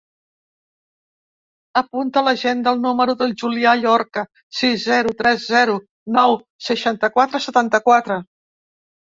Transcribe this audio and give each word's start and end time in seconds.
Apunta 1.81 2.19
a 2.21 2.25
l'agenda 2.27 2.73
el 2.77 2.81
número 2.87 3.15
del 3.21 3.35
Julià 3.41 3.75
Llorca: 3.81 4.23
sis, 4.63 4.87
zero, 4.87 5.15
tres, 5.23 5.47
zero, 5.57 5.77
nou, 6.19 6.37
seixanta-quatre, 6.71 7.45
setanta-quatre. 7.51 8.21